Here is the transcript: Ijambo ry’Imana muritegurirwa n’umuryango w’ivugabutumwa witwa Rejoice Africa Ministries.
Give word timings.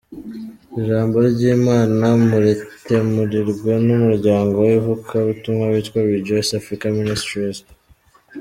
Ijambo 0.79 1.15
ry’Imana 1.31 2.05
muritegurirwa 2.27 3.73
n’umuryango 3.85 4.55
w’ivugabutumwa 4.69 5.65
witwa 5.73 5.99
Rejoice 6.13 6.51
Africa 6.61 6.85
Ministries. 7.01 7.59